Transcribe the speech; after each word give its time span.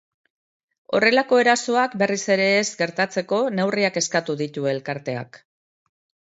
Horrelako 0.99 1.41
erasoak 1.41 1.93
berriz 2.03 2.21
ere 2.35 2.47
ez 2.61 2.65
gertatzeko 2.79 3.43
neurriak 3.59 4.01
eskatu 4.03 4.37
ditu 4.41 4.67
elkarteak. 4.73 5.41